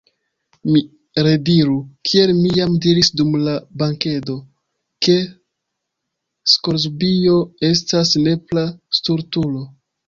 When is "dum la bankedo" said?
3.21-4.39